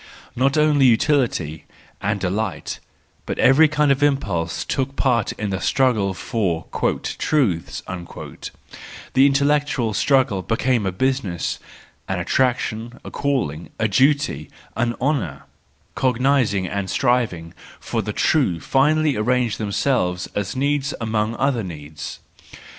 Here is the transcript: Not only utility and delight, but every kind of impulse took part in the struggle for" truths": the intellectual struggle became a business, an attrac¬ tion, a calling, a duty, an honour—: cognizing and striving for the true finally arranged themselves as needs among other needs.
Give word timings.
Not 0.35 0.57
only 0.57 0.87
utility 0.87 1.65
and 2.01 2.19
delight, 2.19 2.79
but 3.27 3.37
every 3.37 3.67
kind 3.67 3.91
of 3.91 4.01
impulse 4.01 4.65
took 4.65 4.95
part 4.95 5.31
in 5.33 5.51
the 5.51 5.61
struggle 5.61 6.15
for" 6.15 6.65
truths": 7.19 7.83
the 9.13 9.25
intellectual 9.27 9.93
struggle 9.93 10.41
became 10.41 10.87
a 10.87 10.91
business, 10.91 11.59
an 12.07 12.17
attrac¬ 12.17 12.57
tion, 12.57 12.99
a 13.05 13.11
calling, 13.11 13.69
a 13.77 13.87
duty, 13.87 14.49
an 14.75 14.95
honour—: 14.99 15.43
cognizing 15.93 16.65
and 16.65 16.89
striving 16.89 17.53
for 17.79 18.01
the 18.01 18.11
true 18.11 18.59
finally 18.59 19.15
arranged 19.15 19.59
themselves 19.59 20.27
as 20.33 20.55
needs 20.55 20.95
among 20.99 21.35
other 21.35 21.61
needs. 21.61 22.17